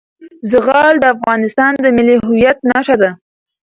زغال 0.51 0.95
د 0.99 1.05
افغانستان 1.15 1.71
د 1.83 1.85
ملي 1.97 2.15
هویت 2.25 2.57
نښه 2.71 2.95
ده. 3.01 3.11